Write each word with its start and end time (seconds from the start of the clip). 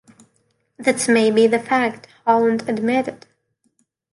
"That's 0.79 1.07
maybe 1.07 1.45
the 1.45 1.59
fact," 1.59 2.07
Holland 2.25 2.67
admitted. 2.67 3.27